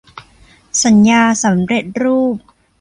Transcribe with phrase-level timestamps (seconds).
[0.83, 2.35] สัญญาสำเร็จรูป